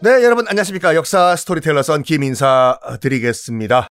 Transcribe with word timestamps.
네, 0.00 0.22
여러분 0.22 0.46
안녕하십니까. 0.46 0.94
역사 0.94 1.34
스토리텔러 1.34 1.82
썬킴 1.82 2.02
인사 2.02 2.78
드리겠습니다. 3.00 3.86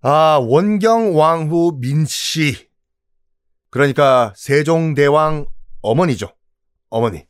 아, 0.00 0.40
원경 0.42 1.16
왕후 1.16 1.78
민씨. 1.80 2.68
그러니까 3.70 4.32
세종대왕 4.36 5.46
어머니죠. 5.80 6.34
어머니. 6.90 7.24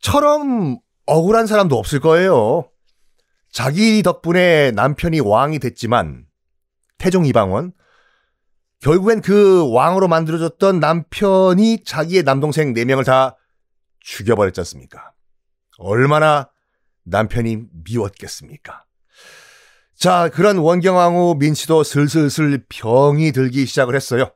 처럼 0.00 0.78
억울한 1.04 1.46
사람도 1.46 1.78
없을 1.78 2.00
거예요. 2.00 2.70
자기 3.52 4.02
덕분에 4.02 4.70
남편이 4.70 5.20
왕이 5.20 5.58
됐지만 5.58 6.24
태종 6.98 7.26
이방원 7.26 7.72
결국엔 8.80 9.20
그 9.20 9.70
왕으로 9.72 10.08
만들어졌던 10.08 10.80
남편이 10.80 11.84
자기의 11.84 12.22
남동생 12.22 12.72
4명을 12.74 13.04
다 13.04 13.36
죽여버렸지 14.04 14.60
않습니까? 14.60 15.12
얼마나 15.78 16.50
남편이 17.04 17.56
미웠겠습니까? 17.88 18.84
자, 19.96 20.28
그런 20.28 20.58
원경왕 20.58 21.16
후 21.16 21.34
민씨도 21.38 21.82
슬슬슬 21.82 22.64
병이 22.68 23.32
들기 23.32 23.64
시작을 23.66 23.96
했어요. 23.96 24.30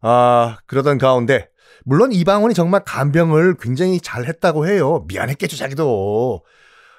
아, 0.00 0.58
그러던 0.66 0.98
가운데, 0.98 1.48
물론 1.84 2.12
이방원이 2.12 2.54
정말 2.54 2.82
간병을 2.84 3.56
굉장히 3.60 4.00
잘 4.00 4.26
했다고 4.26 4.66
해요. 4.66 5.04
미안했겠죠, 5.08 5.56
자기도. 5.56 6.44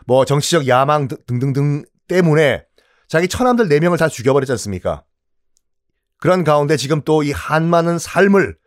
뭐, 0.06 0.26
정치적 0.26 0.68
야망 0.68 1.08
등등등 1.28 1.84
때문에 2.08 2.66
자기 3.08 3.28
처남들 3.28 3.68
4명을 3.68 3.98
다 3.98 4.08
죽여버렸지 4.08 4.52
않습니까? 4.54 5.04
그런 6.18 6.44
가운데 6.44 6.78
지금 6.78 7.02
또 7.04 7.24
이 7.24 7.32
한 7.32 7.66
많은 7.70 7.98
삶을 8.00 8.58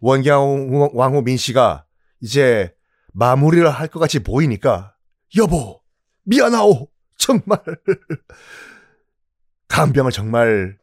원경왕후 0.00 1.22
민씨가 1.22 1.84
이제 2.20 2.72
마무리를 3.16 3.68
할 3.68 3.88
것 3.88 3.98
같이 3.98 4.18
보이니까 4.18 4.94
여보, 5.36 5.80
미안하오. 6.24 6.88
정말. 7.16 7.58
간병을 9.68 10.12
정말 10.12 10.78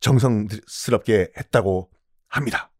정성스럽게 0.00 1.32
했다고 1.36 1.88
합니다. 2.28 2.70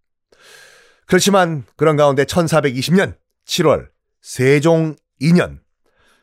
그렇지만 1.06 1.64
그런 1.76 1.96
가운데 1.96 2.24
1420년 2.24 3.16
7월 3.46 3.88
세종 4.20 4.96
2년, 5.20 5.60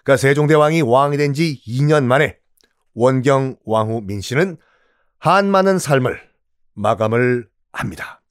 그러니까 0.03 0.17
세종대왕이 0.17 0.81
왕이 0.83 1.17
된 1.17 1.33
지 1.33 1.61
2년 1.65 2.03
만에 2.03 2.37
원경 2.93 3.57
왕후 3.65 4.01
민씨는 4.01 4.57
한많은 5.19 5.79
삶을 5.79 6.21
마감을 6.73 7.49
합니다. 7.71 8.21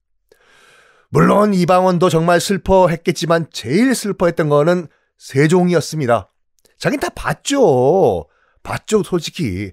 물론 1.15 1.55
이방원도 1.55 2.09
정말 2.09 2.41
슬퍼했겠지만 2.41 3.47
제일 3.53 3.95
슬퍼했던 3.95 4.49
거는 4.49 4.89
세종이었습니다. 5.17 6.29
자긴 6.77 6.99
다 6.99 7.09
봤죠. 7.15 8.27
봤죠, 8.65 9.05
솔직히. 9.05 9.71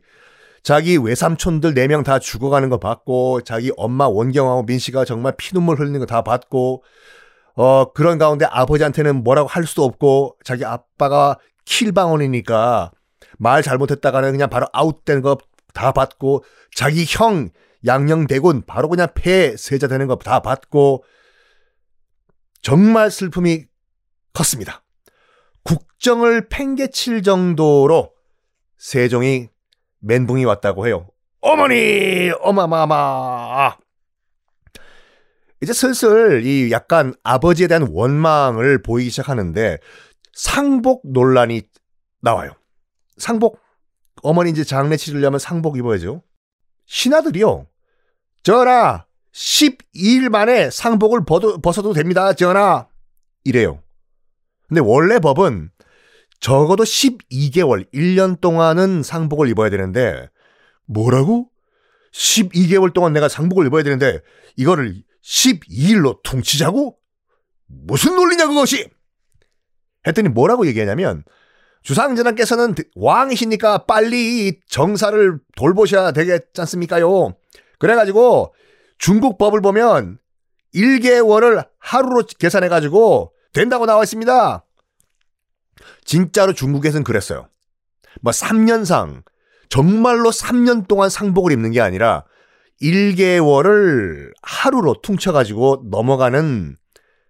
자기 0.61 0.97
외삼촌들 0.97 1.73
4명 1.73 2.03
다 2.03 2.19
죽어가는 2.19 2.69
거 2.69 2.77
봤고, 2.77 3.41
자기 3.41 3.71
엄마 3.75 4.07
원경하고 4.07 4.61
민씨가 4.65 5.03
정말 5.03 5.33
피눈물 5.35 5.79
흘리는 5.79 5.99
거 5.99 6.05
다 6.05 6.21
봤고, 6.21 6.83
어, 7.55 7.91
그런 7.91 8.19
가운데 8.19 8.45
아버지한테는 8.45 9.23
뭐라고 9.23 9.47
할 9.47 9.65
수도 9.65 9.83
없고, 9.83 10.37
자기 10.43 10.63
아빠가 10.63 11.39
킬방원이니까 11.65 12.91
말 13.39 13.63
잘못했다가는 13.63 14.31
그냥 14.31 14.47
바로 14.51 14.67
아웃되는 14.73 15.23
거 15.23 15.39
다 15.73 15.91
봤고, 15.91 16.43
자기 16.75 17.03
형 17.07 17.49
양녕대군 17.87 18.61
바로 18.67 18.89
그냥 18.89 19.07
폐 19.15 19.57
세자 19.57 19.87
되는 19.87 20.05
거 20.05 20.17
다 20.17 20.41
봤고, 20.41 21.03
정말 22.61 23.11
슬픔이 23.11 23.65
컸습니다. 24.33 24.83
국정을 25.63 26.47
팽개칠 26.49 27.23
정도로 27.23 28.13
세종이 28.77 29.49
멘붕이 29.99 30.45
왔다고 30.45 30.87
해요. 30.87 31.07
어머니, 31.41 32.31
어마마마. 32.41 33.77
이제 35.61 35.73
슬슬 35.73 36.43
이 36.43 36.71
약간 36.71 37.13
아버지에 37.23 37.67
대한 37.67 37.87
원망을 37.91 38.81
보이기 38.81 39.11
시작하는데 39.11 39.77
상복 40.33 41.01
논란이 41.05 41.61
나와요. 42.21 42.53
상복 43.17 43.59
어머니 44.23 44.49
이제 44.49 44.63
장례 44.63 44.97
치르려면 44.97 45.39
상복 45.39 45.77
입어야죠. 45.77 46.23
신하들이요. 46.85 47.67
전하, 48.43 49.05
12일 49.33 50.29
만에 50.29 50.69
상복을 50.69 51.21
벗어도 51.61 51.93
됩니다. 51.93 52.33
전하. 52.33 52.87
이래요. 53.43 53.81
근데 54.67 54.81
원래 54.81 55.19
법은 55.19 55.71
적어도 56.39 56.83
12개월, 56.83 57.91
1년 57.93 58.41
동안은 58.41 59.03
상복을 59.03 59.47
입어야 59.49 59.69
되는데, 59.69 60.27
뭐라고? 60.85 61.49
12개월 62.13 62.93
동안 62.93 63.13
내가 63.13 63.27
상복을 63.29 63.67
입어야 63.67 63.83
되는데, 63.83 64.21
이거를 64.55 65.03
12일로 65.23 66.23
퉁치자고? 66.23 66.97
무슨 67.67 68.15
논리냐, 68.15 68.47
그것이? 68.47 68.89
했더니 70.07 70.29
뭐라고 70.29 70.65
얘기하냐면, 70.65 71.23
주상전하께서는 71.83 72.75
왕이시니까 72.95 73.85
빨리 73.85 74.59
정사를 74.67 75.39
돌보셔야 75.55 76.11
되겠지 76.11 76.59
않습니까요? 76.61 77.35
그래가지고 77.79 78.53
중국 79.01 79.39
법을 79.39 79.61
보면 79.61 80.19
1개월을 80.75 81.67
하루로 81.79 82.23
계산해가지고 82.37 83.33
된다고 83.51 83.87
나와 83.87 84.03
있습니다. 84.03 84.63
진짜로 86.05 86.53
중국에서는 86.53 87.03
그랬어요. 87.03 87.49
뭐 88.21 88.31
3년상 88.31 89.23
정말로 89.69 90.29
3년 90.29 90.87
동안 90.87 91.09
상복을 91.09 91.51
입는 91.51 91.71
게 91.71 91.81
아니라 91.81 92.25
1개월을 92.79 94.33
하루로 94.43 95.01
퉁쳐가지고 95.01 95.87
넘어가는 95.89 96.77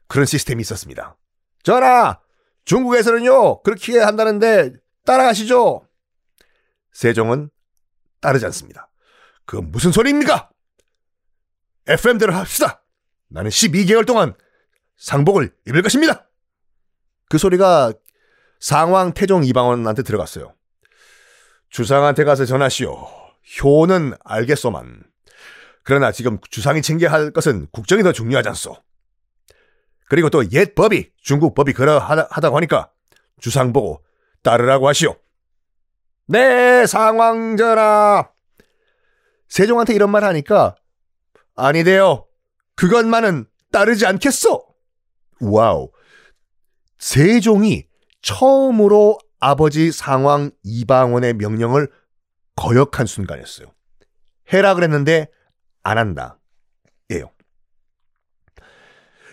그런 0.10 0.26
시스템이 0.26 0.60
있었습니다. 0.62 1.16
전하! 1.64 2.20
중국에서는요, 2.66 3.64
그렇게 3.64 3.98
한다는데 3.98 4.74
따라가시죠? 5.06 5.88
세종은 6.92 7.50
따르지 8.20 8.46
않습니다. 8.46 8.90
그 9.46 9.56
무슨 9.56 9.94
소리입니까? 9.94 10.51
FM대로 11.88 12.34
합시다! 12.34 12.84
나는 13.30 13.50
12개월 13.50 14.06
동안 14.06 14.34
상복을 14.98 15.54
입을 15.68 15.82
것입니다. 15.82 16.30
그 17.30 17.38
소리가 17.38 17.94
상왕 18.60 19.14
태종 19.14 19.44
이방원한테 19.44 20.04
들어갔어요. 20.04 20.54
주상한테 21.70 22.24
가서 22.24 22.46
전하시오. 22.46 23.08
효는 23.64 24.14
알겠소만. 24.24 25.04
그러나 25.84 26.12
지금 26.12 26.38
주상이 26.50 26.82
챙겨야 26.82 27.12
할 27.12 27.32
것은 27.32 27.68
국정이 27.72 28.04
더 28.04 28.12
중요하지 28.12 28.50
않소. 28.50 28.76
그리고 30.08 30.30
또 30.30 30.44
옛 30.44 30.76
법이 30.76 31.12
중국 31.22 31.56
법이 31.56 31.74
그러하다고 31.74 32.58
하니까 32.58 32.92
주상 33.40 33.74
보고 33.74 34.04
따르라고 34.44 34.88
하시오. 34.88 35.16
네, 36.28 36.86
상왕 36.86 37.58
전하. 37.58 38.30
세종한테 39.48 39.94
이런 39.96 40.12
말 40.12 40.24
하니까 40.24 40.76
아니돼요. 41.56 42.26
그것만은 42.76 43.46
따르지 43.72 44.06
않겠소. 44.06 44.66
wow. 45.42 45.92
세종이 47.00 47.88
처음으로 48.22 49.18
아버지 49.40 49.92
상왕 49.92 50.52
이방원의 50.64 51.34
명령을 51.34 51.90
거역한 52.56 53.08
순간이었어요. 53.08 53.68
해라 54.54 54.76
그랬는데 54.76 55.28
안 55.84 55.98
한다. 55.98 56.40
예요. 57.12 57.32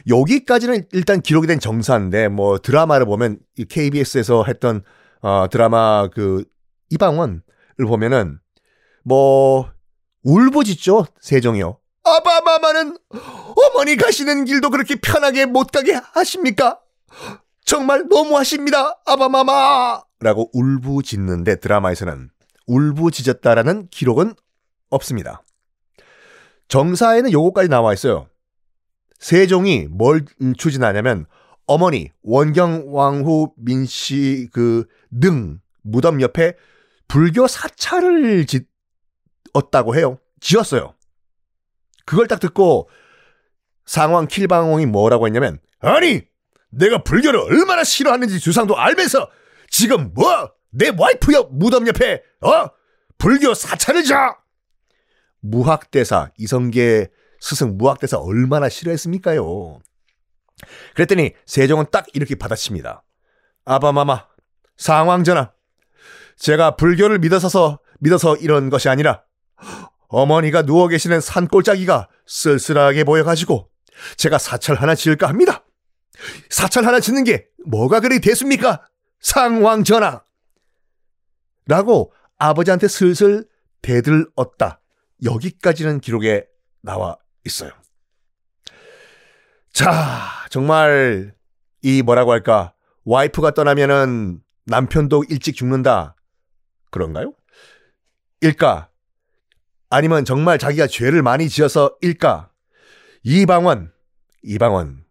여기까지는 0.09 0.87
일단 0.93 1.21
기록이 1.21 1.47
된 1.47 1.61
정사인데 1.61 2.29
뭐 2.29 2.59
드라마를 2.59 3.05
보면 3.05 3.39
KBS에서 3.69 4.45
했던 4.45 4.83
어 5.21 5.47
드라마 5.51 6.09
그 6.09 6.45
이방원을 6.91 7.43
보면은 7.87 8.39
뭐 9.05 9.71
울부짖죠 10.23 11.07
세종이요. 11.21 11.79
아바마마는 12.17 12.97
어머니 13.57 13.97
가시는 13.97 14.45
길도 14.45 14.71
그렇게 14.71 14.97
편하게 14.97 15.47
못 15.47 15.69
가게 15.71 15.99
하십니까? 16.15 16.81
정말 17.65 18.07
너무하십니다, 18.09 19.01
아바마마! 19.07 20.03
라고 20.21 20.51
울부짖는데 20.53 21.57
드라마에서는 21.61 22.31
울부짖었다라는 22.67 23.89
기록은 23.91 24.35
없습니다. 24.91 25.43
정사에는 26.69 27.33
요거까지 27.33 27.69
나와 27.69 27.93
있어요. 27.93 28.29
세종이 29.19 29.87
뭘 29.91 30.25
추진하냐면 30.57 31.27
어머니 31.67 32.11
원경왕후 32.23 33.53
민씨 33.57 34.49
그능 34.53 35.61
무덤 35.83 36.21
옆에 36.21 36.55
불교 37.09 37.47
사찰을 37.47 38.47
짓었다고 38.47 39.97
해요. 39.97 40.19
지었어요. 40.41 40.95
그걸 42.09 42.27
딱 42.27 42.41
듣고 42.41 42.89
상왕 43.87 44.27
킬방왕이 44.27 44.87
뭐라고 44.87 45.27
했냐면 45.27 45.59
아니 45.81 46.23
내가 46.71 47.03
불교를 47.03 47.41
얼마나 47.41 47.85
싫어하는지 47.85 48.41
주상도 48.41 48.79
알면서 48.79 49.31
지금 49.71 50.13
뭐 50.15 50.59
내 50.71 50.91
와이프 50.97 51.33
옆 51.33 51.55
무덤 51.55 51.87
옆에 51.87 52.23
어 52.43 52.69
불교 53.17 53.55
사찰을 53.55 54.05
자 54.05 54.39
무학대사 55.41 56.31
이성계 56.37 57.09
스승 57.41 57.79
무학대사 57.79 58.19
얼마나 58.19 58.69
싫어했습니까요? 58.69 59.79
그랬더니 60.95 61.35
세종은 61.47 61.87
딱 61.93 62.07
이렇게 62.13 62.35
받아칩니다. 62.35 63.05
아바마마 63.65 64.27
상황전하 64.77 65.53
제가 66.37 66.77
불교를 66.77 67.19
믿어서 67.21 67.79
믿어서 68.01 68.37
이런 68.37 68.71
것이 68.71 68.89
아니라 68.89 69.23
어머니가 70.09 70.63
누워 70.63 70.89
계시는 70.89 71.21
산골짜기가 71.21 72.09
쓸쓸하게 72.27 73.05
보여가지고 73.05 73.71
제가 74.17 74.39
사찰 74.39 74.77
하나 74.77 74.95
지을까 74.95 75.29
합니다. 75.29 75.65
사찰 76.51 76.85
하나 76.85 77.01
짓는 77.01 77.25
게 77.25 77.47
뭐가 77.67 78.01
그리 78.01 78.21
대수입니까? 78.21 78.87
상왕 79.21 79.85
전하. 79.85 80.23
라고 81.67 82.13
아버지한테 82.39 82.89
슬슬 82.89 83.47
대들었다. 83.83 84.81
여기까지는 85.25 86.01
기록에 86.01 86.47
나와 86.83 87.19
있어요. 87.45 87.71
자, 89.73 89.93
정말 90.51 91.35
이 91.83 92.03
뭐라고 92.03 92.33
할까? 92.33 92.73
와이프가 93.05 93.53
떠나면은 93.53 94.41
남편도 94.65 95.25
일찍 95.29 95.57
죽는다. 95.57 96.17
그런가요? 96.91 97.35
일까? 98.41 98.88
아니면 99.91 100.25
정말 100.25 100.59
자기가 100.59 100.87
죄를 100.87 101.23
많이 101.23 101.49
지어서 101.49 101.97
일까? 102.01 102.51
이방원, 103.23 103.93
이방원. 104.43 105.05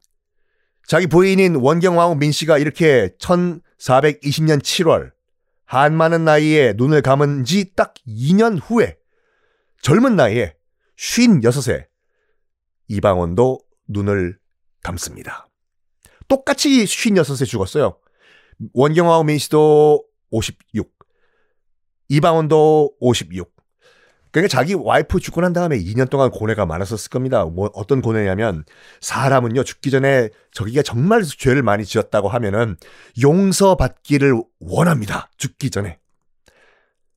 자기 0.88 1.08
부인인 1.08 1.56
원경왕후 1.56 2.16
민 2.16 2.32
씨가 2.32 2.58
이렇게 2.58 3.10
1420년 3.20 4.62
7월 4.62 5.12
한 5.66 5.94
많은 5.96 6.24
나이에 6.24 6.74
눈을 6.78 7.02
감은 7.02 7.44
지 7.44 7.74
딱 7.76 7.94
2년 8.08 8.60
후에 8.62 8.98
젊은 9.82 10.16
나이에 10.16 10.56
56세 10.98 11.86
이방원도 12.88 13.60
눈을 13.90 14.40
감습니다. 14.84 15.50
똑같이 16.30 16.70
56세 16.86 17.46
죽었어요. 17.46 18.00
원경왕후 18.74 19.26
민 19.26 19.38
씨도 19.38 20.06
56, 20.30 20.94
이방원도 22.10 22.96
56. 23.00 23.57
그러니까 24.32 24.50
자기 24.50 24.74
와이프 24.74 25.20
죽고 25.20 25.42
난 25.42 25.54
다음에 25.54 25.78
2년 25.78 26.10
동안 26.10 26.30
고뇌가 26.30 26.66
많았었을 26.66 27.10
겁니다. 27.10 27.46
뭐 27.46 27.70
어떤 27.74 28.02
고뇌냐면 28.02 28.66
사람은요 29.02 29.64
죽기 29.64 29.92
전에 29.92 30.30
저기가 30.52 30.82
정말 30.82 31.24
죄를 31.24 31.64
많이 31.64 31.86
지었다고 31.86 32.30
하면은 32.30 32.76
용서받기를 33.22 34.42
원합니다. 34.60 35.30
죽기 35.38 35.70
전에. 35.70 36.00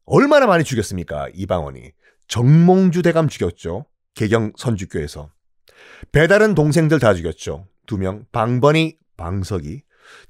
얼마나 0.05 0.47
많이 0.47 0.65
죽였습니까? 0.65 1.29
이방원이. 1.35 1.93
정몽주 2.27 3.03
대감 3.03 3.29
죽였죠. 3.29 3.87
개경 4.15 4.53
선주교에서. 4.57 5.31
배달은 6.13 6.55
동생들 6.55 6.99
다 6.99 7.15
죽였죠. 7.15 7.67
두 7.87 7.97
명. 7.97 8.25
방번이, 8.33 8.97
방석이. 9.17 9.83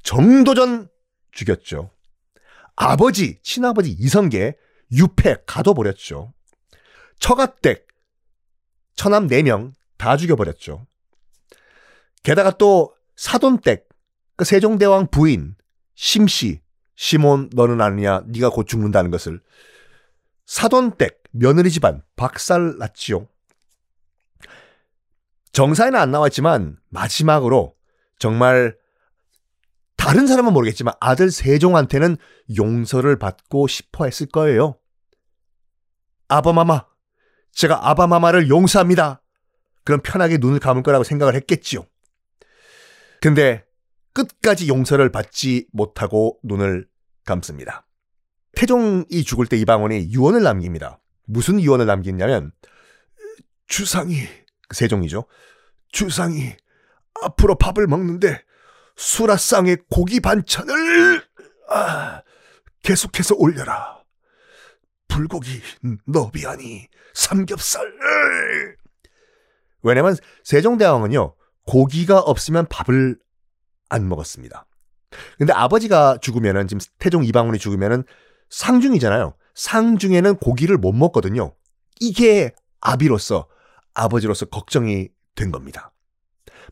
정도전 0.03 0.89
죽였죠. 1.33 1.91
아버지, 2.77 3.39
친아버지 3.43 3.91
이성계 3.91 4.57
유패 4.93 5.39
가둬버렸죠. 5.47 6.33
처가댁, 7.21 7.87
처남 8.97 9.29
4명 9.29 9.73
다 9.97 10.17
죽여버렸죠. 10.17 10.87
게다가 12.23 12.51
또 12.51 12.95
사돈댁, 13.17 13.89
그 14.37 14.45
세종대왕 14.45 15.09
부인 15.11 15.55
심씨, 15.95 16.61
시몬 16.97 17.51
너는 17.55 17.81
아느냐 17.81 18.23
네가 18.27 18.51
곧 18.51 18.67
죽는다는 18.67 19.11
것을 19.11 19.41
사돈댁 20.47 21.23
며느리 21.31 21.71
집안 21.71 22.03
박살났지요. 22.17 23.29
정사에는 25.53 25.99
안 25.99 26.11
나왔지만 26.11 26.79
마지막으로 26.89 27.75
정말 28.19 28.77
다른 29.97 30.27
사람은 30.27 30.53
모르겠지만 30.53 30.95
아들 31.01 31.31
세종한테는 31.31 32.17
용서를 32.57 33.19
받고 33.19 33.67
싶어 33.67 34.07
했을 34.07 34.27
거예요. 34.27 34.77
아바마마, 36.29 36.87
제가 37.53 37.89
아바마마를 37.91 38.49
용서합니다. 38.49 39.23
그럼 39.85 40.01
편하게 40.03 40.39
눈을 40.39 40.61
감을 40.61 40.83
거라고 40.83 41.05
생각을 41.05 41.35
했겠지요. 41.35 41.85
근데 43.21 43.65
끝까지 44.13 44.69
용서를 44.69 45.11
받지 45.11 45.67
못하고 45.73 46.39
눈을 46.43 46.89
감습니다. 47.25 47.87
태종이 48.55 49.23
죽을 49.25 49.47
때 49.47 49.57
이방원이 49.57 50.11
유언을 50.13 50.43
남깁니다. 50.43 51.01
무슨 51.27 51.61
유언을 51.61 51.87
남겼냐면 51.87 52.53
주상이 53.67 54.17
세종이죠. 54.75 55.27
주상이 55.93 56.57
앞으로 57.23 57.57
밥을 57.57 57.87
먹는데 57.87 58.43
수라상의 58.97 59.79
고기 59.89 60.21
반찬을 60.21 61.25
아, 61.71 62.23
계속해서 62.83 63.37
올려라. 63.37 64.00
불고기, 65.21 65.61
너비아니, 66.07 66.87
삼겹살. 67.13 67.83
왜냐면 69.83 70.17
세종대왕은요 70.45 71.35
고기가 71.67 72.21
없으면 72.21 72.67
밥을 72.67 73.19
안 73.91 74.09
먹었습니다. 74.09 74.67
근데 75.37 75.53
아버지가 75.53 76.19
죽으면은 76.23 76.69
지금 76.69 76.81
태종 76.99 77.25
이방원이 77.25 77.59
죽으면은 77.59 78.05
상중이잖아요. 78.49 79.35
상중에는 79.55 80.37
고기를 80.37 80.79
못 80.79 80.93
먹거든요. 80.93 81.55
이게 82.01 82.53
아비로서 82.81 83.47
아버지로서 83.93 84.47
걱정이 84.47 85.09
된 85.35 85.51
겁니다. 85.51 85.93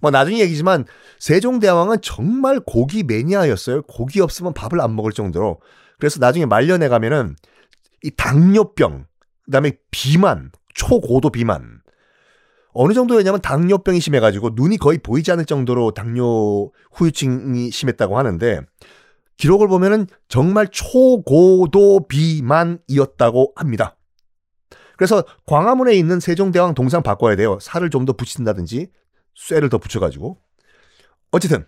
뭐 0.00 0.10
나중에 0.10 0.38
얘기지만 0.38 0.86
세종대왕은 1.18 1.98
정말 2.00 2.60
고기 2.60 3.02
매니아였어요. 3.02 3.82
고기 3.82 4.20
없으면 4.22 4.54
밥을 4.54 4.80
안 4.80 4.96
먹을 4.96 5.12
정도로. 5.12 5.60
그래서 5.98 6.18
나중에 6.20 6.46
말년에 6.46 6.88
가면은 6.88 7.36
이 8.02 8.10
당뇨병, 8.10 9.06
그다음에 9.44 9.72
비만, 9.90 10.52
초고도 10.74 11.30
비만. 11.30 11.80
어느 12.72 12.92
정도였냐면 12.92 13.40
당뇨병이 13.40 14.00
심해가지고 14.00 14.50
눈이 14.54 14.76
거의 14.76 14.98
보이지 14.98 15.32
않을 15.32 15.46
정도로 15.46 15.92
당뇨 15.92 16.70
후유증이 16.92 17.70
심했다고 17.70 18.18
하는데 18.18 18.60
기록을 19.36 19.68
보면은 19.68 20.06
정말 20.28 20.68
초고도 20.68 22.06
비만이었다고 22.08 23.52
합니다. 23.56 23.96
그래서 24.96 25.24
광화문에 25.46 25.94
있는 25.94 26.20
세종대왕 26.20 26.74
동상 26.74 27.02
바꿔야 27.02 27.36
돼요. 27.36 27.58
살을 27.60 27.88
좀 27.90 28.04
더 28.04 28.12
붙인다든지 28.12 28.90
쇠를 29.34 29.68
더 29.68 29.78
붙여가지고. 29.78 30.40
어쨌든, 31.30 31.66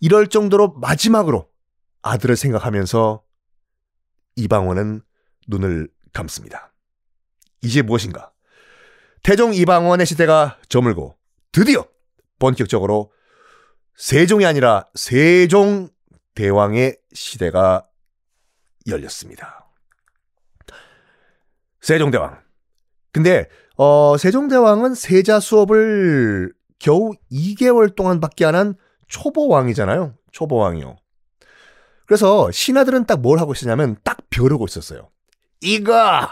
이럴 0.00 0.26
정도로 0.26 0.72
마지막으로 0.80 1.48
아들을 2.02 2.34
생각하면서 2.36 3.22
이방원은 4.36 5.02
눈을 5.48 5.88
감습니다. 6.12 6.72
이제 7.62 7.82
무엇인가? 7.82 8.32
태종 9.22 9.54
이방원의 9.54 10.06
시대가 10.06 10.58
저물고 10.68 11.16
드디어 11.52 11.84
본격적으로 12.38 13.12
세종이 13.96 14.44
아니라 14.46 14.86
세종 14.94 15.88
대왕의 16.34 16.98
시대가 17.12 17.86
열렸습니다. 18.86 19.70
세종대왕. 21.80 22.40
근데 23.12 23.48
어, 23.76 24.16
세종대왕은 24.16 24.94
세자 24.94 25.40
수업을 25.40 26.52
겨우 26.78 27.12
2개월 27.30 27.94
동안밖에 27.94 28.44
안 28.44 28.54
한 28.54 28.74
초보왕이잖아요. 29.08 30.14
초보왕이요. 30.32 30.96
그래서 32.06 32.50
신하들은 32.50 33.04
딱 33.06 33.20
뭘 33.20 33.38
하고 33.38 33.52
있었냐면 33.52 33.96
딱 34.02 34.18
벼르고 34.30 34.64
있었어요. 34.64 35.10
이거 35.62 36.28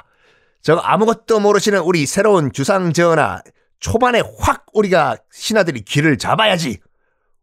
저거 0.60 0.80
아무것도 0.80 1.40
모르시는 1.40 1.80
우리 1.80 2.04
새로운 2.04 2.52
주상 2.52 2.92
전하 2.92 3.40
초반에 3.78 4.22
확 4.38 4.66
우리가 4.74 5.16
신하들이 5.32 5.82
귀를 5.82 6.18
잡아야지. 6.18 6.80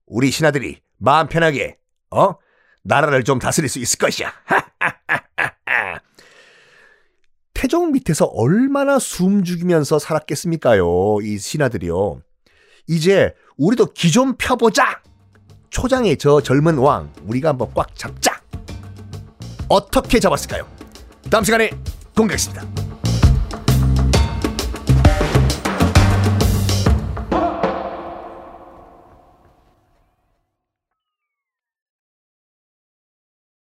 우리 0.06 0.29
신하들이 0.29 0.82
마음 0.98 1.27
편하게 1.27 1.77
어 2.12 2.36
나라를 2.84 3.24
좀 3.24 3.39
다스릴 3.39 3.70
수 3.70 3.79
있을 3.79 3.98
것이야. 3.98 4.32
태종 7.53 7.91
밑에서 7.91 8.25
얼마나 8.25 9.00
숨 9.00 9.44
죽이면서 9.44 9.98
살았겠습니까요? 9.98 11.17
이 11.24 11.39
신하들이요. 11.39 12.22
이제 12.88 13.34
우리도 13.58 13.94
기 13.94 14.12
좀 14.12 14.36
펴보자. 14.38 15.01
초장의 15.72 16.17
저 16.17 16.39
젊은 16.41 16.77
왕 16.77 17.12
우리가 17.24 17.50
한번 17.50 17.72
꽉 17.74 17.96
잡자. 17.96 18.39
어떻게 19.67 20.20
잡았을까요? 20.20 20.77
다음 21.30 21.44
시간에 21.44 21.70
공개하겠습니다. 22.16 22.77